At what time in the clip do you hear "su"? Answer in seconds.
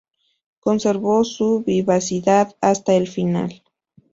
1.23-1.61